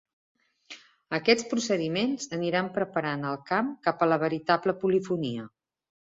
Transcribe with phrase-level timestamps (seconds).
[1.17, 5.45] Aquests procediments aniran preparant el camp cap a la veritable polifonia.